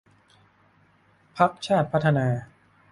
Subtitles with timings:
[1.37, 2.27] พรรคชาติพัฒนา